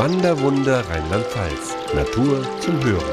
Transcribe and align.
Wanderwunder 0.00 0.82
Rheinland-Pfalz. 0.88 1.76
Natur 1.94 2.42
zum 2.60 2.82
Hören. 2.82 3.04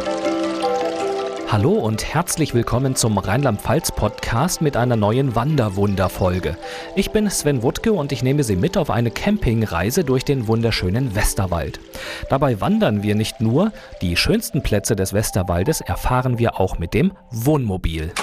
Hallo 1.50 1.74
und 1.74 2.06
herzlich 2.06 2.54
willkommen 2.54 2.96
zum 2.96 3.18
Rheinland-Pfalz-Podcast 3.18 4.62
mit 4.62 4.78
einer 4.78 4.96
neuen 4.96 5.36
Wanderwunder-Folge. 5.36 6.56
Ich 6.96 7.12
bin 7.12 7.30
Sven 7.30 7.62
Wuttke 7.62 7.92
und 7.92 8.14
ich 8.14 8.24
nehme 8.24 8.46
Sie 8.46 8.56
mit 8.56 8.78
auf 8.78 8.90
eine 8.90 9.12
Campingreise 9.12 10.06
durch 10.06 10.24
den 10.24 10.48
wunderschönen 10.48 11.14
Westerwald. 11.14 11.82
Dabei 12.30 12.62
wandern 12.62 13.04
wir 13.04 13.16
nicht 13.16 13.42
nur, 13.42 13.74
die 14.02 14.16
schönsten 14.16 14.64
Plätze 14.64 14.96
des 14.96 15.12
Westerwaldes 15.12 15.82
erfahren 15.82 16.40
wir 16.40 16.58
auch 16.58 16.80
mit 16.80 16.94
dem 16.94 17.12
Wohnmobil. 17.32 18.14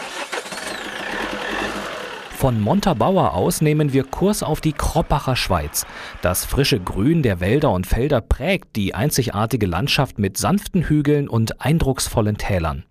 Von 2.44 2.60
Montabaur 2.60 3.32
aus 3.32 3.62
nehmen 3.62 3.94
wir 3.94 4.04
Kurs 4.04 4.42
auf 4.42 4.60
die 4.60 4.74
Kroppacher 4.74 5.34
Schweiz. 5.34 5.86
Das 6.20 6.44
frische 6.44 6.78
Grün 6.78 7.22
der 7.22 7.40
Wälder 7.40 7.70
und 7.70 7.86
Felder 7.86 8.20
prägt 8.20 8.76
die 8.76 8.94
einzigartige 8.94 9.64
Landschaft 9.64 10.18
mit 10.18 10.36
sanften 10.36 10.82
Hügeln 10.82 11.26
und 11.26 11.62
eindrucksvollen 11.62 12.36
Tälern. 12.36 12.84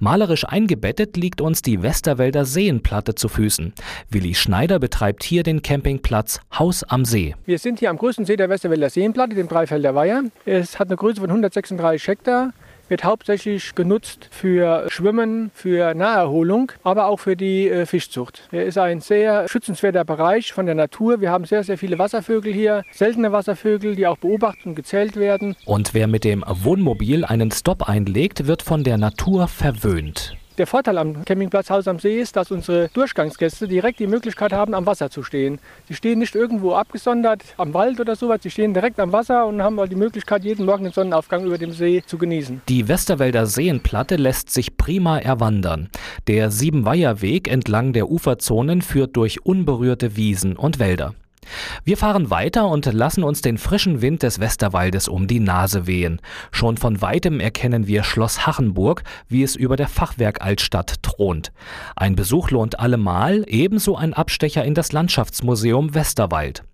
Malerisch 0.00 0.44
eingebettet 0.44 1.16
liegt 1.16 1.40
uns 1.40 1.62
die 1.62 1.84
Westerwälder 1.84 2.44
Seenplatte 2.44 3.14
zu 3.14 3.28
Füßen. 3.28 3.74
Willi 4.10 4.34
Schneider 4.34 4.80
betreibt 4.80 5.22
hier 5.22 5.44
den 5.44 5.62
Campingplatz 5.62 6.40
Haus 6.58 6.82
am 6.82 7.04
See. 7.04 7.36
Wir 7.44 7.60
sind 7.60 7.78
hier 7.78 7.90
am 7.90 7.98
größten 7.98 8.24
See 8.24 8.34
der 8.34 8.48
Westerwälder 8.48 8.90
Seenplatte, 8.90 9.36
dem 9.36 9.46
Dreifelder 9.46 9.94
Weiher. 9.94 10.24
Es 10.46 10.80
hat 10.80 10.88
eine 10.88 10.96
Größe 10.96 11.20
von 11.20 11.30
136 11.30 12.08
Hektar 12.08 12.52
wird 12.88 13.04
hauptsächlich 13.04 13.74
genutzt 13.74 14.28
für 14.30 14.86
Schwimmen, 14.88 15.50
für 15.54 15.94
Naherholung, 15.94 16.72
aber 16.82 17.06
auch 17.06 17.18
für 17.18 17.36
die 17.36 17.68
äh, 17.68 17.86
Fischzucht. 17.86 18.48
Er 18.52 18.64
ist 18.64 18.78
ein 18.78 19.00
sehr 19.00 19.48
schützenswerter 19.48 20.04
Bereich 20.04 20.52
von 20.52 20.66
der 20.66 20.74
Natur. 20.74 21.20
Wir 21.20 21.30
haben 21.30 21.44
sehr, 21.44 21.64
sehr 21.64 21.78
viele 21.78 21.98
Wasservögel 21.98 22.52
hier, 22.52 22.82
seltene 22.92 23.32
Wasservögel, 23.32 23.96
die 23.96 24.06
auch 24.06 24.18
beobachtet 24.18 24.66
und 24.66 24.74
gezählt 24.74 25.16
werden. 25.16 25.56
Und 25.64 25.94
wer 25.94 26.06
mit 26.06 26.24
dem 26.24 26.44
Wohnmobil 26.46 27.24
einen 27.24 27.50
Stopp 27.50 27.88
einlegt, 27.88 28.46
wird 28.46 28.62
von 28.62 28.84
der 28.84 28.98
Natur 28.98 29.48
verwöhnt. 29.48 30.36
Der 30.58 30.66
Vorteil 30.66 30.96
am 30.96 31.22
Campingplatz 31.26 31.68
Haus 31.68 31.86
am 31.86 31.98
See 31.98 32.18
ist, 32.18 32.34
dass 32.34 32.50
unsere 32.50 32.88
Durchgangsgäste 32.88 33.68
direkt 33.68 33.98
die 33.98 34.06
Möglichkeit 34.06 34.54
haben, 34.54 34.74
am 34.74 34.86
Wasser 34.86 35.10
zu 35.10 35.22
stehen. 35.22 35.58
Sie 35.86 35.94
stehen 35.94 36.18
nicht 36.18 36.34
irgendwo 36.34 36.72
abgesondert 36.72 37.42
am 37.58 37.74
Wald 37.74 38.00
oder 38.00 38.16
sowas, 38.16 38.38
sie 38.42 38.50
stehen 38.50 38.72
direkt 38.72 38.98
am 38.98 39.12
Wasser 39.12 39.44
und 39.44 39.60
haben 39.60 39.78
die 39.90 39.96
Möglichkeit, 39.96 40.44
jeden 40.44 40.64
Morgen 40.64 40.84
den 40.84 40.94
Sonnenaufgang 40.94 41.44
über 41.44 41.58
dem 41.58 41.72
See 41.72 42.02
zu 42.06 42.16
genießen. 42.16 42.62
Die 42.70 42.88
Westerwälder 42.88 43.44
Seenplatte 43.44 44.16
lässt 44.16 44.48
sich 44.48 44.78
prima 44.78 45.18
erwandern. 45.18 45.90
Der 46.26 46.50
Siebenweiherweg 46.50 47.48
entlang 47.48 47.92
der 47.92 48.10
Uferzonen 48.10 48.80
führt 48.80 49.14
durch 49.16 49.44
unberührte 49.44 50.16
Wiesen 50.16 50.56
und 50.56 50.78
Wälder. 50.78 51.12
Wir 51.84 51.96
fahren 51.96 52.30
weiter 52.30 52.68
und 52.68 52.86
lassen 52.86 53.24
uns 53.24 53.40
den 53.40 53.58
frischen 53.58 54.02
Wind 54.02 54.22
des 54.22 54.40
Westerwaldes 54.40 55.08
um 55.08 55.26
die 55.26 55.40
Nase 55.40 55.86
wehen. 55.86 56.20
Schon 56.50 56.76
von 56.76 57.00
weitem 57.00 57.40
erkennen 57.40 57.86
wir 57.86 58.04
Schloss 58.04 58.46
Hachenburg, 58.46 59.02
wie 59.28 59.42
es 59.42 59.56
über 59.56 59.76
der 59.76 59.88
Fachwerk-Altstadt 59.88 61.02
thront. 61.02 61.52
Ein 61.96 62.16
Besuch 62.16 62.50
lohnt 62.50 62.78
allemal, 62.78 63.44
ebenso 63.46 63.96
ein 63.96 64.14
Abstecher 64.14 64.64
in 64.64 64.74
das 64.74 64.92
Landschaftsmuseum 64.92 65.94
Westerwald. 65.94 66.64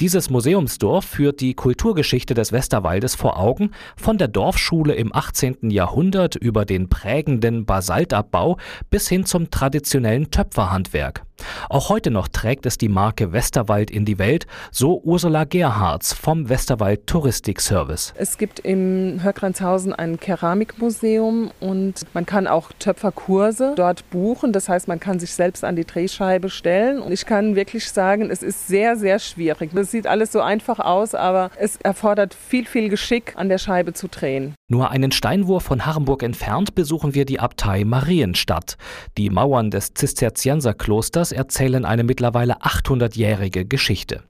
Dieses 0.00 0.30
Museumsdorf 0.30 1.04
führt 1.04 1.40
die 1.40 1.54
Kulturgeschichte 1.54 2.34
des 2.34 2.52
Westerwaldes 2.52 3.14
vor 3.14 3.38
Augen, 3.38 3.70
von 3.96 4.18
der 4.18 4.28
Dorfschule 4.28 4.94
im 4.94 5.14
18. 5.14 5.70
Jahrhundert 5.70 6.36
über 6.36 6.64
den 6.64 6.88
prägenden 6.88 7.66
Basaltabbau 7.66 8.58
bis 8.90 9.08
hin 9.08 9.26
zum 9.26 9.50
traditionellen 9.50 10.30
Töpferhandwerk. 10.30 11.24
Auch 11.68 11.88
heute 11.88 12.10
noch 12.10 12.28
trägt 12.28 12.66
es 12.66 12.78
die 12.78 12.88
Marke 12.88 13.32
Westerwald 13.32 13.90
in 13.90 14.04
die 14.04 14.18
Welt, 14.18 14.46
so 14.70 15.00
Ursula 15.02 15.44
Gerhards 15.44 16.12
vom 16.12 16.48
Westerwald 16.48 17.06
Touristik 17.06 17.60
Service. 17.60 18.12
Es 18.16 18.38
gibt 18.38 18.60
im 18.60 19.20
Höckranzhausen 19.22 19.92
ein 19.92 20.18
Keramikmuseum 20.18 21.50
und 21.60 22.06
man 22.14 22.26
kann 22.26 22.46
auch 22.46 22.70
Töpferkurse 22.78 23.74
dort 23.76 24.08
buchen. 24.10 24.52
Das 24.52 24.68
heißt, 24.68 24.88
man 24.88 25.00
kann 25.00 25.18
sich 25.18 25.34
selbst 25.34 25.64
an 25.64 25.76
die 25.76 25.84
Drehscheibe 25.84 26.50
stellen. 26.50 27.00
Und 27.00 27.12
ich 27.12 27.26
kann 27.26 27.56
wirklich 27.56 27.90
sagen, 27.90 28.30
es 28.30 28.42
ist 28.42 28.68
sehr, 28.68 28.96
sehr 28.96 29.18
schwierig. 29.18 29.70
Das 29.74 29.90
sieht 29.90 30.06
alles 30.06 30.32
so 30.32 30.40
einfach 30.40 30.78
aus, 30.78 31.14
aber 31.14 31.50
es 31.58 31.76
erfordert 31.76 32.34
viel, 32.34 32.66
viel 32.66 32.88
Geschick, 32.88 33.34
an 33.36 33.48
der 33.48 33.58
Scheibe 33.58 33.92
zu 33.92 34.08
drehen. 34.08 34.54
Nur 34.72 34.90
einen 34.90 35.12
Steinwurf 35.12 35.64
von 35.64 35.84
Harrenburg 35.84 36.22
entfernt 36.22 36.74
besuchen 36.74 37.14
wir 37.14 37.26
die 37.26 37.40
Abtei 37.40 37.84
Marienstadt. 37.84 38.78
Die 39.18 39.28
Mauern 39.28 39.70
des 39.70 39.92
Zisterzienserklosters 39.92 41.30
erzählen 41.30 41.84
eine 41.84 42.04
mittlerweile 42.04 42.62
800-jährige 42.62 43.66
Geschichte. 43.66 44.22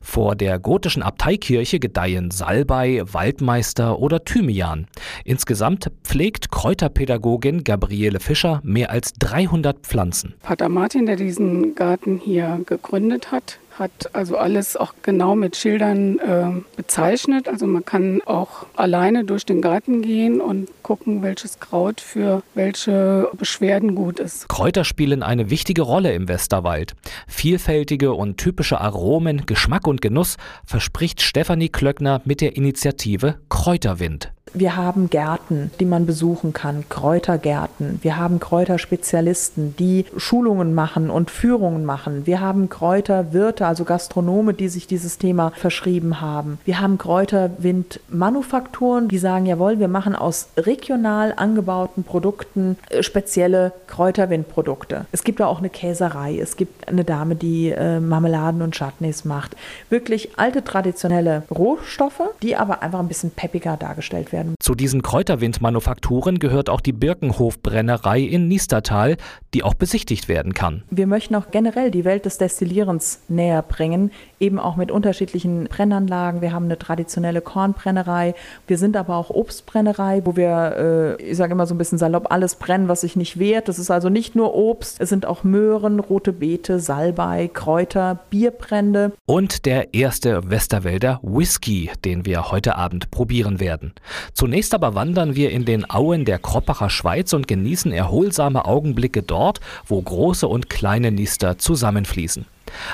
Vor 0.00 0.36
der 0.36 0.58
gotischen 0.58 1.02
Abteikirche 1.02 1.78
gedeihen 1.78 2.30
Salbei, 2.30 3.02
Waldmeister 3.04 3.98
oder 3.98 4.24
Thymian. 4.24 4.86
Insgesamt 5.24 5.90
pflegt 6.02 6.50
Kräuterpädagogin 6.50 7.64
Gabriele 7.64 8.20
Fischer 8.20 8.60
mehr 8.64 8.90
als 8.90 9.12
300 9.14 9.78
Pflanzen. 9.78 10.34
Pater 10.42 10.68
Martin, 10.68 11.06
der 11.06 11.16
diesen 11.16 11.74
Garten 11.74 12.20
hier 12.22 12.60
gegründet 12.66 13.32
hat, 13.32 13.58
hat 13.78 14.10
also 14.12 14.36
alles 14.36 14.76
auch 14.76 14.94
genau 15.02 15.34
mit 15.34 15.56
Schildern 15.56 16.18
äh, 16.18 16.76
bezeichnet. 16.76 17.48
Also 17.48 17.66
man 17.66 17.84
kann 17.84 18.20
auch 18.24 18.66
alleine 18.76 19.24
durch 19.24 19.44
den 19.44 19.60
Garten 19.60 20.02
gehen 20.02 20.40
und 20.40 20.68
gucken, 20.82 21.22
welches 21.22 21.58
Kraut 21.60 22.00
für 22.00 22.42
welche 22.54 23.28
Beschwerden 23.36 23.94
gut 23.94 24.20
ist. 24.20 24.48
Kräuter 24.48 24.84
spielen 24.84 25.22
eine 25.22 25.50
wichtige 25.50 25.82
Rolle 25.82 26.12
im 26.12 26.28
Westerwald. 26.28 26.94
Vielfältige 27.26 28.12
und 28.12 28.36
typische 28.36 28.80
Aromen, 28.80 29.43
Geschmack 29.46 29.86
und 29.86 30.02
Genuss 30.02 30.36
verspricht 30.66 31.22
Stefanie 31.22 31.70
Klöckner 31.70 32.20
mit 32.24 32.40
der 32.40 32.56
Initiative 32.56 33.38
Kräuterwind. 33.48 34.33
Wir 34.56 34.76
haben 34.76 35.10
Gärten, 35.10 35.72
die 35.80 35.84
man 35.84 36.06
besuchen 36.06 36.52
kann, 36.52 36.84
Kräutergärten. 36.88 37.98
Wir 38.02 38.18
haben 38.18 38.38
Kräuterspezialisten, 38.38 39.74
die 39.76 40.04
Schulungen 40.16 40.74
machen 40.74 41.10
und 41.10 41.32
Führungen 41.32 41.84
machen. 41.84 42.24
Wir 42.24 42.40
haben 42.40 42.68
Kräuterwirte, 42.68 43.66
also 43.66 43.82
Gastronome, 43.82 44.54
die 44.54 44.68
sich 44.68 44.86
dieses 44.86 45.18
Thema 45.18 45.50
verschrieben 45.56 46.20
haben. 46.20 46.60
Wir 46.64 46.80
haben 46.80 46.98
Kräuterwindmanufakturen, 46.98 49.08
die 49.08 49.18
sagen, 49.18 49.46
jawohl, 49.46 49.80
wir 49.80 49.88
machen 49.88 50.14
aus 50.14 50.46
regional 50.56 51.34
angebauten 51.36 52.04
Produkten 52.04 52.76
äh, 52.90 53.02
spezielle 53.02 53.72
Kräuterwindprodukte. 53.88 55.06
Es 55.10 55.24
gibt 55.24 55.42
auch 55.42 55.58
eine 55.58 55.70
Käserei, 55.70 56.38
es 56.38 56.56
gibt 56.56 56.86
eine 56.86 57.02
Dame, 57.02 57.34
die 57.34 57.70
äh, 57.70 57.98
Marmeladen 57.98 58.62
und 58.62 58.78
Chutneys 58.78 59.24
macht. 59.24 59.56
Wirklich 59.90 60.38
alte 60.38 60.62
traditionelle 60.62 61.42
Rohstoffe, 61.50 62.22
die 62.40 62.54
aber 62.54 62.82
einfach 62.82 63.00
ein 63.00 63.08
bisschen 63.08 63.32
peppiger 63.32 63.76
dargestellt 63.76 64.30
werden 64.30 64.33
werden. 64.34 64.54
Zu 64.60 64.74
diesen 64.74 65.00
Kräuterwindmanufakturen 65.02 66.38
gehört 66.38 66.68
auch 66.68 66.80
die 66.80 66.92
Birkenhofbrennerei 66.92 68.20
in 68.20 68.48
Niestertal, 68.48 69.16
die 69.54 69.62
auch 69.62 69.74
besichtigt 69.74 70.28
werden 70.28 70.52
kann. 70.54 70.82
Wir 70.90 71.06
möchten 71.06 71.36
auch 71.36 71.50
generell 71.52 71.90
die 71.90 72.04
Welt 72.04 72.24
des 72.24 72.38
Destillierens 72.38 73.20
näher 73.28 73.62
bringen, 73.62 74.10
eben 74.40 74.58
auch 74.58 74.76
mit 74.76 74.90
unterschiedlichen 74.90 75.64
Brennanlagen. 75.64 76.40
Wir 76.40 76.52
haben 76.52 76.64
eine 76.64 76.78
traditionelle 76.78 77.40
Kornbrennerei, 77.40 78.34
wir 78.66 78.76
sind 78.76 78.96
aber 78.96 79.16
auch 79.16 79.30
Obstbrennerei, 79.30 80.22
wo 80.24 80.36
wir, 80.36 81.18
äh, 81.20 81.22
ich 81.22 81.36
sage 81.36 81.52
immer 81.52 81.66
so 81.66 81.74
ein 81.74 81.78
bisschen 81.78 81.98
salopp, 81.98 82.32
alles 82.32 82.56
brennen, 82.56 82.88
was 82.88 83.02
sich 83.02 83.14
nicht 83.14 83.38
wehrt. 83.38 83.68
Das 83.68 83.78
ist 83.78 83.90
also 83.90 84.08
nicht 84.08 84.34
nur 84.34 84.54
Obst, 84.54 85.00
es 85.00 85.08
sind 85.08 85.26
auch 85.26 85.44
Möhren, 85.44 86.00
rote 86.00 86.32
Beete, 86.32 86.80
Salbei, 86.80 87.48
Kräuter, 87.52 88.18
Bierbrände. 88.30 89.12
Und 89.26 89.64
der 89.66 89.94
erste 89.94 90.50
Westerwälder 90.50 91.20
Whisky, 91.22 91.90
den 92.04 92.26
wir 92.26 92.50
heute 92.50 92.74
Abend 92.76 93.12
probieren 93.12 93.60
werden. 93.60 93.92
Zunächst 94.32 94.74
aber 94.74 94.94
wandern 94.94 95.34
wir 95.34 95.50
in 95.50 95.64
den 95.64 95.88
Auen 95.88 96.24
der 96.24 96.38
Kroppacher 96.38 96.90
Schweiz 96.90 97.32
und 97.32 97.46
genießen 97.46 97.92
erholsame 97.92 98.64
Augenblicke 98.64 99.22
dort, 99.22 99.60
wo 99.86 100.00
große 100.00 100.46
und 100.48 100.70
kleine 100.70 101.10
Nister 101.10 101.58
zusammenfließen. 101.58 102.46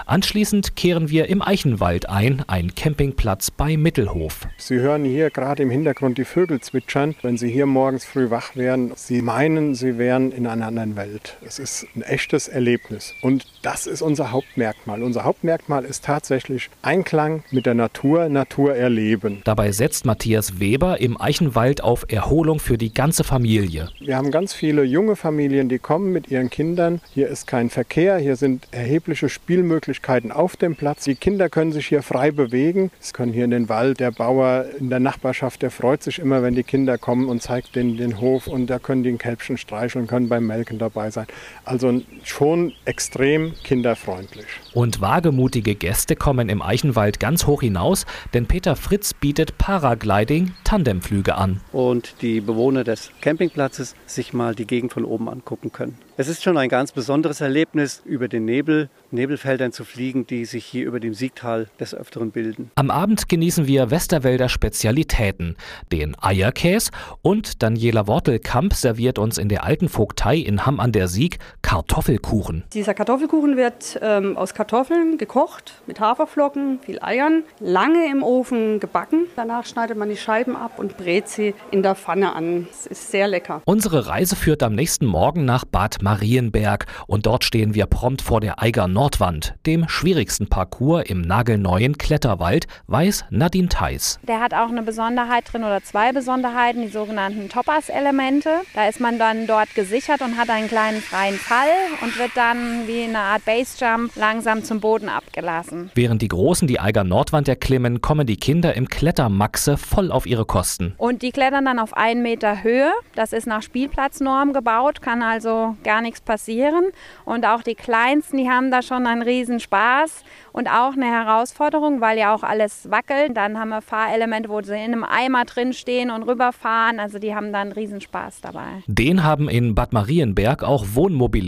Anschließend 0.07 0.77
kehren 0.77 1.11
wir 1.11 1.29
im 1.29 1.43
Eichenwald 1.43 2.09
ein, 2.09 2.45
ein 2.47 2.75
Campingplatz 2.75 3.51
bei 3.51 3.77
Mittelhof. 3.77 4.47
Sie 4.57 4.79
hören 4.79 5.05
hier 5.05 5.31
gerade 5.31 5.63
im 5.63 5.71
Hintergrund 5.71 6.19
die 6.19 6.25
Vögel 6.25 6.61
zwitschern. 6.61 7.15
Wenn 7.23 7.37
Sie 7.37 7.51
hier 7.51 7.67
morgens 7.67 8.05
früh 8.05 8.31
wach 8.31 8.57
werden, 8.57 8.93
Sie 8.97 9.23
meinen, 9.23 9.75
Sie 9.75 9.99
wären 9.99 10.33
in 10.33 10.47
einer 10.47 10.67
anderen 10.67 10.97
Welt. 10.97 11.37
Es 11.47 11.59
ist 11.59 11.87
ein 11.95 12.03
echtes 12.03 12.49
Erlebnis. 12.49 13.15
Und 13.23 13.47
das 13.63 13.87
ist 13.87 14.03
unser 14.03 14.33
Hauptmerkmal. 14.33 15.03
Unser 15.03 15.25
Hauptmerkmal 15.25 15.85
ist 15.85 16.05
tatsächlich 16.05 16.71
Einklang 16.83 17.43
mit 17.51 17.67
der 17.67 17.75
Natur, 17.75 18.29
Natur 18.29 18.75
erleben. 18.75 19.43
Dabei 19.45 19.73
setzt 19.73 20.05
Matthias 20.07 20.61
Weber 20.61 21.01
im 21.01 21.21
Eichenwald 21.21 21.83
auf 21.83 22.07
Erholung 22.09 22.59
für 22.59 22.79
die 22.79 22.93
ganze 22.93 23.25
Familie. 23.25 23.89
Wir 24.01 24.17
haben 24.17 24.31
ganz 24.31 24.53
viele 24.53 24.83
junge 24.85 25.17
Familien, 25.17 25.69
die 25.69 25.79
kommen 25.79 26.13
mit 26.13 26.31
ihren 26.31 26.51
Kindern. 26.51 27.01
Hier 27.13 27.29
ist 27.29 27.47
kein 27.47 27.71
Verkehr, 27.71 28.19
hier 28.19 28.37
sind 28.37 28.67
erhebliche 28.71 29.29
Spielmöglichkeiten 29.29 29.70
Möglichkeiten 29.71 30.33
auf 30.33 30.57
dem 30.57 30.77
Platz. 30.77 31.05
Die 31.05 31.15
Kinder 31.15 31.49
können 31.49 31.73
sich 31.73 31.87
hier 31.87 32.03
frei 32.03 32.31
bewegen. 32.31 32.91
Sie 32.99 33.13
können 33.13 33.33
hier 33.33 33.45
in 33.45 33.51
den 33.51 33.71
Wald. 33.71 34.01
Der 34.01 34.11
Bauer 34.11 34.67
in 34.79 34.91
der 34.91 35.01
Nachbarschaft, 35.01 35.63
der 35.63 35.71
freut 35.71 36.03
sich 36.03 36.19
immer, 36.19 36.43
wenn 36.43 36.55
die 36.55 36.65
Kinder 36.65 36.99
kommen 36.99 37.29
und 37.29 37.41
zeigt 37.41 37.77
denen 37.77 37.97
den 37.97 38.21
Hof. 38.21 38.47
Und 38.47 38.67
da 38.67 38.79
können 38.79 39.03
die 39.03 39.11
ein 39.11 39.19
Kälbchen 39.19 39.57
streicheln, 39.57 40.07
können 40.07 40.29
beim 40.29 40.47
Melken 40.47 40.79
dabei 40.79 41.11
sein. 41.11 41.27
Also 41.65 42.03
schon 42.25 42.73
extrem 42.85 43.55
kinderfreundlich. 43.65 44.47
Und 44.75 45.01
wagemutige 45.01 45.75
Gäste 45.75 46.17
kommen 46.17 46.49
im 46.49 46.61
Eichenwald 46.61 47.21
ganz 47.21 47.47
hoch 47.47 47.63
hinaus, 47.63 48.07
denn 48.35 48.47
Peter 48.47 48.77
Fritz 48.77 49.15
bietet 49.15 49.57
Paragliding, 49.59 50.53
Tandemflüge 50.65 51.37
an. 51.37 51.61
Und 51.73 52.17
die 52.23 52.41
Bewohner 52.41 52.85
des 52.85 53.11
Campingplatzes 53.21 53.95
sich 54.07 54.33
mal 54.33 54.55
die 54.55 54.67
Gegend 54.67 54.93
von 54.93 55.05
oben 55.05 55.29
angucken 55.29 55.73
können. 55.73 55.97
Es 56.17 56.29
ist 56.29 56.43
schon 56.43 56.59
ein 56.59 56.69
ganz 56.69 56.93
besonderes 56.93 57.41
Erlebnis, 57.41 58.03
über 58.05 58.29
den 58.29 58.45
Nebel, 58.45 58.91
Nebelfeldern 59.13 59.73
zu 59.73 59.85
fliegen, 59.85 60.27
die 60.27 60.45
sich 60.45 60.65
hier 60.65 60.87
über 60.87 61.01
dem 61.01 61.15
Siegtal 61.15 61.69
des 61.79 61.95
Öfteren 61.95 62.31
bilden. 62.31 62.71
Am 62.75 62.91
Abend 62.91 63.29
genießen 63.29 63.67
wir 63.67 63.91
Westerwälder 63.91 64.49
Spezialitäten, 64.49 65.57
den 65.93 66.17
Eierkäse 66.21 66.91
und 67.23 67.63
Daniela 67.63 68.07
Wortelkamp 68.07 68.75
serviert 68.75 69.19
uns 69.19 69.39
in 69.39 69.49
der 69.49 69.65
alten 69.65 69.89
Vogtei 69.89 70.37
in 70.37 70.67
Hamm 70.67 70.81
an 70.81 70.93
der 70.93 71.09
Sieg 71.09 71.39
Kartoffelkuchen. 71.71 72.65
Dieser 72.73 72.95
Kartoffelkuchen 72.95 73.57
wird 73.57 73.97
ähm, 74.03 74.37
aus 74.37 74.55
Kartoffeln 74.55 75.19
gekocht, 75.19 75.75
mit 75.87 76.01
Haferflocken, 76.01 76.81
viel 76.81 76.99
Eiern, 77.01 77.45
lange 77.61 78.11
im 78.11 78.25
Ofen 78.25 78.81
gebacken. 78.81 79.27
Danach 79.37 79.65
schneidet 79.65 79.97
man 79.97 80.09
die 80.09 80.17
Scheiben 80.17 80.57
ab 80.57 80.81
und 80.81 80.97
brät 80.97 81.29
sie 81.29 81.55
in 81.71 81.85
der 81.85 81.95
Pfanne 81.95 82.35
an. 82.35 82.67
Es 82.69 82.89
ist 82.89 83.13
sehr 83.13 83.29
lecker. 83.29 83.63
Unsere 83.67 84.09
Reise 84.09 84.35
führt 84.35 84.65
am 84.65 84.75
nächsten 84.75 85.07
Morgen 85.07 85.45
nach 85.45 85.65
Bad 85.65 86.03
Marienberg 86.03 86.87
und 87.07 87.27
dort 87.27 87.45
stehen 87.45 87.73
wir 87.73 87.87
prompt 87.87 88.23
vor 88.23 88.41
der 88.41 88.61
Eiger 88.61 88.89
Nordwand, 88.89 89.55
dem 89.65 89.89
schwierigsten 89.89 90.49
Parcours 90.49 91.05
im 91.07 91.21
nagelneuen 91.21 91.99
Kletterwald, 91.99 92.67
weiß 92.89 93.27
Nadine 93.31 93.69
Theis. 93.69 94.19
Der 94.25 94.41
hat 94.41 94.55
auch 94.55 94.71
eine 94.71 94.83
Besonderheit 94.83 95.45
drin 95.53 95.63
oder 95.63 95.85
zwei 95.85 96.11
Besonderheiten, 96.11 96.83
die 96.83 96.89
sogenannten 96.89 97.49
Toppers-Elemente. 97.49 98.63
Da 98.75 98.89
ist 98.89 98.99
man 98.99 99.21
dann 99.21 99.47
dort 99.47 99.73
gesichert 99.77 100.21
und 100.21 100.37
hat 100.37 100.51
einen 100.51 100.67
kleinen 100.67 101.01
freien 101.01 101.39
Fall 101.61 101.69
und 102.03 102.19
wird 102.19 102.31
dann 102.35 102.87
wie 102.87 103.05
eine 103.05 103.19
Art 103.19 103.45
Basejump 103.45 104.17
langsam 104.17 104.65
zum 104.65 104.81
Boden 104.81 105.09
abgelassen. 105.09 105.91
Während 105.95 106.23
die 106.23 106.29
Großen 106.29 106.67
die 106.67 106.81
Eiger 106.81 107.05
Nordwand 107.05 107.49
erklimmen, 107.49 108.01
kommen 108.01 108.27
die 108.27 108.37
Kinder 108.37 108.75
im 108.75 108.89
Klettermaxe 108.89 109.77
voll 109.77 110.11
auf 110.11 110.27
ihre 110.27 110.45
Kosten. 110.45 110.95
Und 110.97 111.23
die 111.23 111.33
klettern 111.33 111.65
dann 111.65 111.79
auf 111.79 111.97
einen 111.97 112.23
Meter 112.23 112.63
Höhe. 112.63 112.91
Das 113.15 113.33
ist 113.33 113.47
nach 113.47 113.63
Spielplatznorm 113.63 114.53
gebaut, 114.53 115.03
kann 115.03 115.23
also 115.23 115.77
gar 115.85 116.01
nichts 116.01 116.21
passieren. 116.21 116.85
Und 117.25 117.45
auch 117.45 117.63
die 117.63 117.75
Kleinsten, 117.75 118.39
die 118.39 118.49
haben 118.49 118.71
da 118.71 118.83
schon 118.83 119.07
einen 119.07 119.23
riesen 119.23 119.61
Spaß 119.61 120.25
und 120.53 120.69
auch 120.69 120.95
eine 120.95 121.07
Herausforderung, 121.07 122.01
weil 122.01 122.19
ja 122.19 122.35
auch 122.35 122.43
alles 122.43 122.91
wackelt. 122.91 123.37
Dann 123.37 123.59
haben 123.59 123.71
wir 123.71 123.83
Fahrelemente, 123.83 124.49
wo 124.49 124.63
sie 124.63 124.73
in 124.73 124.93
einem 124.93 125.05
Eimer 125.05 125.45
drin 125.45 125.73
stehen 125.73 126.11
und 126.11 126.23
rüberfahren. 126.23 127.01
Also 127.01 127.19
die 127.19 127.35
haben 127.35 127.53
dann 127.53 127.73
riesen 127.73 128.01
Spaß 128.01 128.41
dabei. 128.41 128.83
Den 128.87 129.23
haben 129.23 129.49
in 129.49 129.75
Bad 129.75 129.93
Marienberg 129.93 130.63
auch 130.63 130.87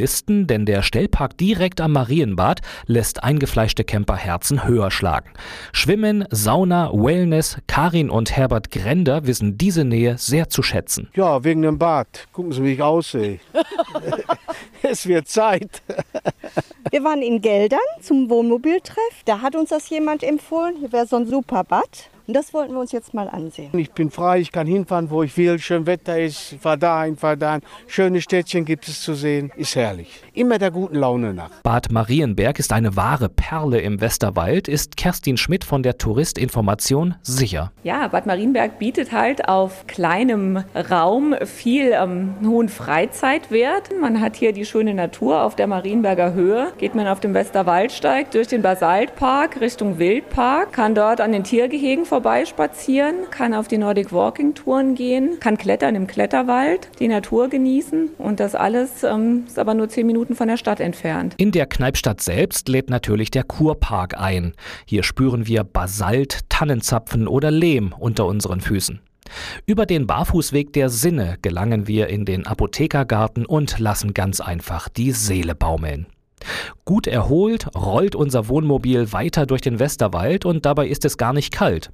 Wohnmobilisten, 0.03 0.49
denn 0.49 0.67
der 0.67 0.83
Stellpark 0.83 1.39
direkt 1.39 1.81
am 1.81 1.93
Marienbad 1.93 2.61
lässt 2.87 3.23
eingefleischte 3.23 3.85
Camperherzen 3.85 4.67
höher 4.67 4.91
schlagen. 4.91 5.31
Schwimmen, 5.73 6.25
Sauna, 6.31 6.91
Wellness, 6.93 7.59
Karin 7.69 8.11
und 8.11 8.37
Herbert 8.37 8.73
Grender 8.73 9.27
wissen 9.27 9.57
diese 9.59 9.85
Nähe 9.85 10.19
sehr 10.19 10.49
zu 10.49 10.63
schätzen. 10.63 11.09
Ja, 11.15 11.45
wegen 11.45 11.63
dem 11.63 11.79
Bad. 11.79 12.27
Gucken 12.33 12.51
Sie, 12.51 12.65
wie 12.65 12.73
ich 12.73 12.83
aussehe. 12.83 13.39
es 14.83 15.07
wird 15.07 15.29
Zeit. 15.29 15.83
Wir 16.91 17.05
waren 17.05 17.23
in 17.23 17.41
Geldern 17.41 17.79
zum 18.01 18.29
Wohnmobiltreff. 18.29 19.23
Da 19.25 19.41
hat 19.41 19.55
uns 19.55 19.71
das 19.71 19.89
jemand 19.89 20.25
empfohlen. 20.25 20.75
Hier 20.81 20.91
wäre 20.93 21.07
so 21.07 21.17
ein 21.17 21.27
super 21.27 21.63
Bad. 21.63 22.11
Und 22.27 22.35
das 22.35 22.55
wollten 22.55 22.73
wir 22.75 22.81
uns 22.81 22.93
jetzt 22.93 23.15
mal 23.15 23.29
ansehen. 23.29 23.71
Ich 23.77 23.93
bin 23.93 24.11
frei, 24.11 24.39
ich 24.39 24.53
kann 24.53 24.67
hinfahren, 24.67 25.11
wo 25.11 25.23
ich 25.23 25.37
will. 25.37 25.59
Schön 25.59 25.87
Wetter 25.87 26.21
ist, 26.21 26.57
fahr 26.61 26.77
dahin, 26.77 27.17
fahr 27.17 27.37
dahin. 27.37 27.63
Schöne 27.87 28.21
Städtchen 28.21 28.65
gibt 28.65 28.87
es 28.89 29.03
zu 29.03 29.15
sehen. 29.15 29.51
Ist 29.57 29.75
herrlich. 29.75 30.21
Immer 30.33 30.59
der 30.59 30.71
guten 30.71 30.97
Laune 30.97 31.35
nach. 31.35 31.51
Bad 31.63 31.91
Marienberg 31.91 32.59
ist 32.59 32.73
eine 32.73 32.97
wahre 32.97 33.29
Perle 33.29 33.81
im 33.81 34.01
Westerwald, 34.01 34.69
ist 34.69 34.97
Kerstin 34.97 35.37
Schmidt 35.37 35.65
von 35.65 35.83
der 35.83 35.99
Touristinformation 35.99 37.17
sicher. 37.23 37.73
Ja, 37.83 38.09
Bad 38.09 38.27
Marienberg 38.27 38.79
bietet 38.79 39.13
halt 39.13 39.49
auf 39.49 39.87
kleinem 39.87 40.65
Raum 40.91 41.35
viel 41.45 41.93
ähm, 41.93 42.35
hohen 42.45 42.69
Freizeitwert. 42.69 43.91
Man 44.01 44.21
hat 44.21 44.37
hier 44.37 44.53
die 44.53 44.65
schöne 44.65 44.95
Natur 44.95 45.43
auf 45.43 45.57
der 45.57 45.67
Marienberger 45.67 46.35
Höhe. 46.35 46.73
Geht 46.79 46.95
man 46.95 47.09
auf 47.09 47.21
dem 47.21 47.35
Westerwaldsteig 47.35 48.31
durch 48.31 48.49
den 48.49 48.63
Basaltpark 48.63 49.61
Richtung 49.61 49.99
Wildpark, 49.99 50.73
kann 50.73 50.95
dort 50.95 51.21
an 51.21 51.33
den 51.33 51.45
Tiergehegen 51.45 52.05
vorbeispazieren, 52.13 53.31
kann 53.31 53.55
auf 53.55 53.69
die 53.69 53.79
Nordic 53.79 54.13
Walking 54.13 54.53
Touren 54.53 54.95
gehen, 54.95 55.41
kann 55.41 55.57
klettern 55.57 55.95
im 55.95 56.07
Kletterwald, 56.07 56.91
die 56.99 57.09
Natur 57.09 57.49
genießen 57.49 58.11
und 58.19 58.39
das 58.39 58.55
alles 58.55 59.03
ähm, 59.03 59.45
ist 59.47 59.59
aber 59.59 59.73
nur 59.73 59.89
zehn 59.89 60.07
Minuten 60.07 60.35
von 60.35 60.47
der 60.47 60.59
Stadt 60.59 60.79
entfernt. 60.79 61.33
In 61.39 61.53
der 61.53 61.65
Kneipstadt 61.65 62.21
selbst 62.21 62.69
lädt 62.69 62.91
natürlich 62.91 63.31
der 63.31 63.45
Kurpark 63.45 64.21
ein. 64.21 64.53
Hier 64.85 65.05
spüren 65.05 65.47
wir 65.47 65.65
Basalt, 65.65 66.41
Tannenzapfen 66.51 67.27
oder 67.27 67.51
Lehm 67.51 67.95
unter 67.99 68.27
unseren 68.27 68.61
Füßen. 68.61 69.01
Über 69.65 69.87
den 69.87 70.07
Barfußweg 70.07 70.75
der 70.75 70.91
Sinne 70.91 71.39
gelangen 71.41 71.89
wir 71.89 72.09
in 72.09 72.27
den 72.27 72.47
Apothekergarten 72.47 73.47
und 73.47 73.79
lassen 73.79 74.13
ganz 74.13 74.43
einfach 74.43 74.91
die 74.91 75.13
Seele 75.13 75.55
baumeln. 75.55 76.05
Gut 76.85 77.07
erholt 77.07 77.69
rollt 77.75 78.15
unser 78.15 78.49
Wohnmobil 78.49 79.13
weiter 79.13 79.47
durch 79.47 79.61
den 79.61 79.79
Westerwald 79.79 80.45
und 80.45 80.67
dabei 80.67 80.89
ist 80.89 81.05
es 81.05 81.17
gar 81.17 81.33
nicht 81.33 81.53
kalt. 81.53 81.91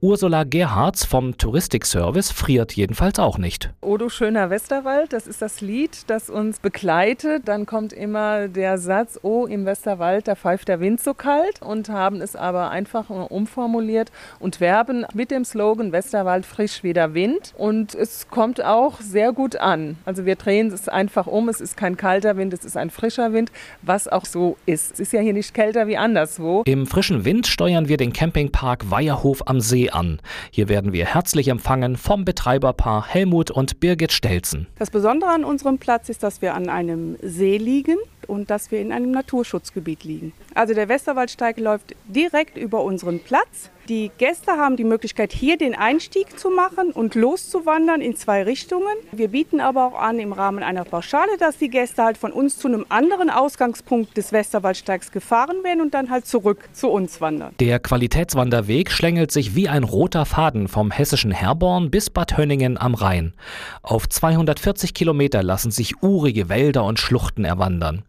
Ursula 0.00 0.44
Gerhards 0.44 1.04
vom 1.04 1.38
Touristikservice 1.38 2.30
friert 2.30 2.72
jedenfalls 2.72 3.18
auch 3.18 3.38
nicht. 3.38 3.70
O 3.80 3.96
du 3.96 4.08
schöner 4.08 4.50
Westerwald, 4.50 5.12
das 5.12 5.26
ist 5.26 5.40
das 5.40 5.60
Lied, 5.60 6.02
das 6.08 6.30
uns 6.30 6.58
begleitet. 6.58 7.46
Dann 7.46 7.66
kommt 7.66 7.92
immer 7.92 8.48
der 8.48 8.78
Satz, 8.78 9.18
oh 9.22 9.46
im 9.46 9.66
Westerwald, 9.66 10.28
da 10.28 10.34
pfeift 10.34 10.68
der 10.68 10.80
Wind 10.80 11.00
so 11.00 11.14
kalt 11.14 11.62
und 11.62 11.88
haben 11.88 12.20
es 12.20 12.36
aber 12.36 12.70
einfach 12.70 13.10
umformuliert 13.10 14.10
und 14.40 14.60
werben 14.60 15.06
mit 15.14 15.30
dem 15.30 15.44
Slogan 15.44 15.92
Westerwald 15.92 16.46
frisch 16.46 16.82
wie 16.82 16.92
der 16.92 17.14
Wind. 17.14 17.54
Und 17.56 17.94
es 17.94 18.28
kommt 18.28 18.62
auch 18.62 19.00
sehr 19.00 19.32
gut 19.32 19.56
an. 19.56 19.96
Also 20.04 20.24
wir 20.24 20.36
drehen 20.36 20.72
es 20.72 20.88
einfach 20.88 21.26
um, 21.26 21.48
es 21.48 21.60
ist 21.60 21.76
kein 21.76 21.96
kalter 21.96 22.36
Wind, 22.36 22.52
es 22.52 22.64
ist 22.64 22.76
ein 22.76 22.90
frischer 22.90 23.32
Wind, 23.32 23.52
was 23.86 24.08
auch 24.08 24.24
so 24.24 24.56
ist. 24.66 24.92
Es 24.94 25.00
ist 25.00 25.12
ja 25.12 25.20
hier 25.20 25.32
nicht 25.32 25.54
kälter 25.54 25.86
wie 25.86 25.96
anderswo. 25.96 26.62
Im 26.66 26.86
frischen 26.86 27.24
Wind 27.24 27.46
steuern 27.46 27.88
wir 27.88 27.96
den 27.96 28.12
Campingpark 28.12 28.90
Weierhof 28.90 29.42
am 29.46 29.60
See 29.60 29.90
an. 29.90 30.20
Hier 30.50 30.68
werden 30.68 30.92
wir 30.92 31.06
herzlich 31.06 31.48
empfangen 31.48 31.96
vom 31.96 32.24
Betreiberpaar 32.24 33.06
Helmut 33.06 33.50
und 33.50 33.80
Birgit 33.80 34.12
Stelzen. 34.12 34.66
Das 34.78 34.90
Besondere 34.90 35.30
an 35.30 35.44
unserem 35.44 35.78
Platz 35.78 36.08
ist, 36.08 36.22
dass 36.22 36.42
wir 36.42 36.54
an 36.54 36.68
einem 36.68 37.16
See 37.22 37.56
liegen 37.56 37.96
und 38.26 38.50
dass 38.50 38.70
wir 38.70 38.80
in 38.80 38.92
einem 38.92 39.10
Naturschutzgebiet 39.10 40.04
liegen. 40.04 40.32
Also 40.54 40.74
der 40.74 40.88
Westerwaldsteig 40.88 41.58
läuft 41.58 41.94
direkt 42.08 42.56
über 42.56 42.82
unseren 42.82 43.20
Platz. 43.20 43.70
Die 43.88 44.10
Gäste 44.16 44.52
haben 44.52 44.76
die 44.76 44.84
Möglichkeit, 44.84 45.30
hier 45.34 45.58
den 45.58 45.74
Einstieg 45.74 46.38
zu 46.38 46.48
machen 46.48 46.90
und 46.90 47.14
loszuwandern 47.14 48.00
in 48.00 48.16
zwei 48.16 48.42
Richtungen. 48.42 48.96
Wir 49.12 49.28
bieten 49.28 49.60
aber 49.60 49.84
auch 49.84 50.00
an, 50.00 50.18
im 50.18 50.32
Rahmen 50.32 50.62
einer 50.62 50.84
Pauschale, 50.84 51.36
dass 51.38 51.58
die 51.58 51.68
Gäste 51.68 52.02
halt 52.02 52.16
von 52.16 52.32
uns 52.32 52.58
zu 52.58 52.68
einem 52.68 52.86
anderen 52.88 53.28
Ausgangspunkt 53.28 54.16
des 54.16 54.32
Westerwaldsteigs 54.32 55.12
gefahren 55.12 55.62
werden 55.64 55.82
und 55.82 55.92
dann 55.92 56.08
halt 56.08 56.26
zurück 56.26 56.66
zu 56.72 56.88
uns 56.88 57.20
wandern. 57.20 57.54
Der 57.60 57.78
Qualitätswanderweg 57.78 58.90
schlängelt 58.90 59.30
sich 59.30 59.54
wie 59.54 59.68
ein 59.68 59.84
roter 59.84 60.24
Faden 60.24 60.68
vom 60.68 60.90
hessischen 60.90 61.30
Herborn 61.30 61.90
bis 61.90 62.08
Bad 62.08 62.38
Hönningen 62.38 62.78
am 62.78 62.94
Rhein. 62.94 63.34
Auf 63.82 64.08
240 64.08 64.94
Kilometer 64.94 65.42
lassen 65.42 65.70
sich 65.70 66.02
urige 66.02 66.48
Wälder 66.48 66.84
und 66.84 66.98
Schluchten 66.98 67.44
erwandern. 67.44 68.02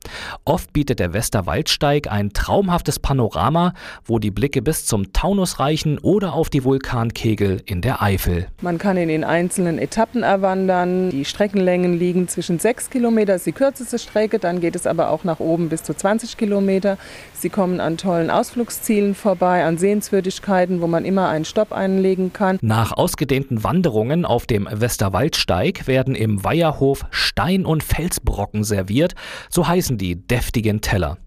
Oft 0.43 0.73
bietet 0.73 0.99
der 0.99 1.13
Westerwaldsteig 1.13 2.11
ein 2.11 2.33
traumhaftes 2.33 2.99
Panorama, 2.99 3.73
wo 4.03 4.19
die 4.19 4.31
Blicke 4.31 4.61
bis 4.61 4.85
zum 4.85 5.13
Taunus 5.13 5.59
reichen 5.59 5.97
oder 5.99 6.33
auf 6.33 6.49
die 6.49 6.63
Vulkankegel 6.63 7.61
in 7.65 7.81
der 7.81 8.01
Eifel. 8.01 8.47
Man 8.61 8.77
kann 8.77 8.97
in 8.97 9.07
den 9.07 9.23
einzelnen 9.23 9.79
Etappen 9.79 10.23
erwandern. 10.23 11.09
Die 11.09 11.25
Streckenlängen 11.25 11.97
liegen 11.97 12.27
zwischen 12.27 12.59
6 12.59 12.89
Kilometer, 12.89 13.35
ist 13.35 13.45
die 13.45 13.51
kürzeste 13.51 13.99
Strecke, 13.99 14.39
dann 14.39 14.59
geht 14.59 14.75
es 14.75 14.87
aber 14.87 15.09
auch 15.09 15.23
nach 15.23 15.39
oben 15.39 15.69
bis 15.69 15.83
zu 15.83 15.93
20 15.93 16.37
Kilometer. 16.37 16.97
Sie 17.33 17.49
kommen 17.49 17.79
an 17.79 17.97
tollen 17.97 18.29
Ausflugszielen 18.29 19.15
vorbei, 19.15 19.63
an 19.65 19.77
Sehenswürdigkeiten, 19.77 20.81
wo 20.81 20.87
man 20.87 21.05
immer 21.05 21.29
einen 21.29 21.45
Stopp 21.45 21.71
einlegen 21.71 22.33
kann. 22.33 22.57
Nach 22.61 22.91
ausgedehnten 22.91 23.63
Wanderungen 23.63 24.25
auf 24.25 24.45
dem 24.45 24.67
Westerwaldsteig 24.71 25.87
werden 25.87 26.15
im 26.15 26.43
Weiherhof 26.43 27.05
Stein- 27.11 27.65
und 27.65 27.83
Felsbrocken 27.83 28.63
serviert, 28.63 29.15
so 29.49 29.67
heißen 29.67 29.94
die 29.97 30.15
deftigen 30.15 30.81
Teller. 30.81 31.17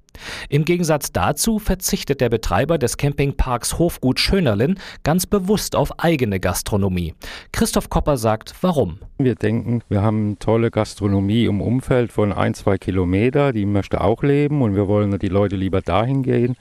Im 0.48 0.64
Gegensatz 0.64 1.12
dazu 1.12 1.58
verzichtet 1.58 2.20
der 2.20 2.28
Betreiber 2.28 2.78
des 2.78 2.96
Campingparks 2.96 3.78
Hofgut 3.78 4.20
Schönerlin 4.20 4.78
ganz 5.02 5.26
bewusst 5.26 5.76
auf 5.76 5.98
eigene 5.98 6.40
Gastronomie. 6.40 7.14
Christoph 7.52 7.88
Kopper 7.88 8.16
sagt, 8.16 8.54
warum. 8.60 8.98
Wir 9.18 9.34
denken, 9.34 9.82
wir 9.88 10.02
haben 10.02 10.38
tolle 10.38 10.70
Gastronomie 10.70 11.44
im 11.44 11.60
Umfeld 11.60 12.12
von 12.12 12.32
ein, 12.32 12.54
zwei 12.54 12.78
Kilometer, 12.78 13.52
die 13.52 13.66
möchte 13.66 14.00
auch 14.00 14.22
leben 14.22 14.62
und 14.62 14.74
wir 14.74 14.88
wollen 14.88 15.18
die 15.18 15.28
Leute 15.28 15.56
lieber 15.56 15.80
dahin 15.80 16.22
gehen 16.22 16.56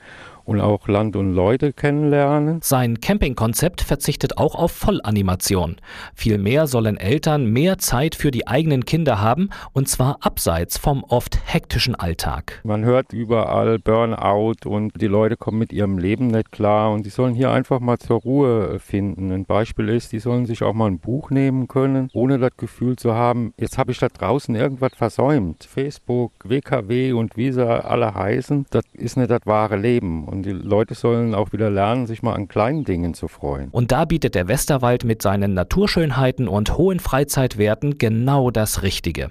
und 0.48 0.62
auch 0.62 0.88
Land 0.88 1.14
und 1.14 1.34
Leute 1.34 1.74
kennenlernen. 1.74 2.60
Sein 2.62 3.00
Campingkonzept 3.00 3.82
verzichtet 3.82 4.38
auch 4.38 4.54
auf 4.54 4.72
Vollanimation. 4.72 5.76
Vielmehr 6.14 6.66
sollen 6.66 6.96
Eltern 6.96 7.44
mehr 7.52 7.76
Zeit 7.76 8.14
für 8.14 8.30
die 8.30 8.48
eigenen 8.48 8.86
Kinder 8.86 9.20
haben 9.20 9.50
und 9.74 9.88
zwar 9.88 10.16
abseits 10.20 10.78
vom 10.78 11.04
oft 11.04 11.38
hektischen 11.44 11.94
Alltag. 11.94 12.62
Man 12.64 12.86
hört 12.86 13.12
überall 13.12 13.78
Burnout 13.78 14.66
und 14.66 14.98
die 14.98 15.06
Leute 15.06 15.36
kommen 15.36 15.58
mit 15.58 15.70
ihrem 15.70 15.98
Leben 15.98 16.28
nicht 16.28 16.50
klar 16.50 16.92
und 16.92 17.04
die 17.04 17.10
sollen 17.10 17.34
hier 17.34 17.50
einfach 17.50 17.80
mal 17.80 17.98
zur 17.98 18.18
Ruhe 18.20 18.78
finden. 18.78 19.30
Ein 19.30 19.44
Beispiel 19.44 19.90
ist, 19.90 20.12
die 20.12 20.18
sollen 20.18 20.46
sich 20.46 20.62
auch 20.62 20.72
mal 20.72 20.86
ein 20.86 20.98
Buch 20.98 21.30
nehmen 21.30 21.68
können, 21.68 22.08
ohne 22.14 22.38
das 22.38 22.56
Gefühl 22.56 22.96
zu 22.96 23.12
haben, 23.12 23.52
jetzt 23.58 23.76
habe 23.76 23.92
ich 23.92 23.98
da 23.98 24.08
draußen 24.08 24.54
irgendwas 24.54 24.92
versäumt. 24.94 25.64
Facebook, 25.64 26.32
WKW 26.42 27.12
und 27.12 27.36
wie 27.36 27.52
sie 27.52 27.66
alle 27.68 28.14
heißen, 28.14 28.64
das 28.70 28.84
ist 28.94 29.18
nicht 29.18 29.30
das 29.30 29.44
wahre 29.44 29.76
Leben. 29.76 30.24
Und 30.24 30.37
und 30.38 30.44
die 30.44 30.52
Leute 30.52 30.94
sollen 30.94 31.34
auch 31.34 31.52
wieder 31.52 31.68
lernen, 31.68 32.06
sich 32.06 32.22
mal 32.22 32.34
an 32.34 32.46
kleinen 32.46 32.84
Dingen 32.84 33.12
zu 33.12 33.26
freuen. 33.26 33.70
Und 33.72 33.90
da 33.90 34.04
bietet 34.04 34.36
der 34.36 34.46
Westerwald 34.46 35.02
mit 35.02 35.20
seinen 35.20 35.52
Naturschönheiten 35.52 36.46
und 36.46 36.78
hohen 36.78 37.00
Freizeitwerten 37.00 37.98
genau 37.98 38.52
das 38.52 38.82
Richtige. 38.84 39.30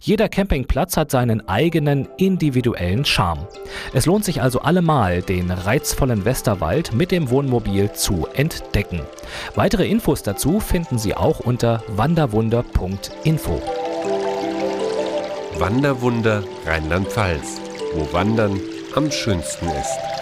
Jeder 0.00 0.30
Campingplatz 0.30 0.96
hat 0.96 1.10
seinen 1.10 1.46
eigenen 1.46 2.08
individuellen 2.16 3.04
Charme. 3.04 3.46
Es 3.92 4.06
lohnt 4.06 4.24
sich 4.24 4.40
also 4.40 4.60
allemal, 4.60 5.20
den 5.20 5.50
reizvollen 5.50 6.24
Westerwald 6.24 6.94
mit 6.94 7.10
dem 7.10 7.28
Wohnmobil 7.28 7.92
zu 7.92 8.26
entdecken. 8.32 9.02
Weitere 9.56 9.86
Infos 9.86 10.22
dazu 10.22 10.58
finden 10.58 10.96
Sie 10.96 11.14
auch 11.14 11.40
unter 11.40 11.82
wanderwunder.info. 11.88 13.60
Wanderwunder 15.58 16.42
Rheinland-Pfalz, 16.64 17.60
wo 17.94 18.10
Wandern 18.14 18.58
am 18.94 19.10
schönsten 19.10 19.66
ist. 19.66 20.15